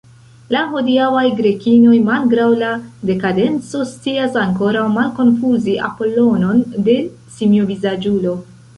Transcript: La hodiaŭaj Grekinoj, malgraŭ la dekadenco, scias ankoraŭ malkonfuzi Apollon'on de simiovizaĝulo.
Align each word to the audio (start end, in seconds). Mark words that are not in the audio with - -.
La 0.53 0.61
hodiaŭaj 0.69 1.25
Grekinoj, 1.41 1.99
malgraŭ 2.07 2.47
la 2.63 2.71
dekadenco, 3.11 3.83
scias 3.93 4.41
ankoraŭ 4.47 4.89
malkonfuzi 4.97 5.79
Apollon'on 5.93 6.69
de 6.91 7.01
simiovizaĝulo. 7.39 8.39